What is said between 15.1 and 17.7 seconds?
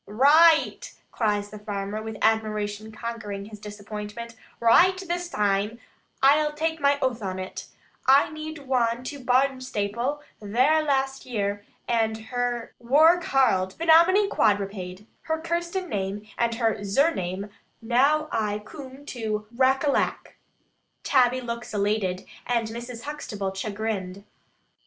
her Kirsten name and her zurname,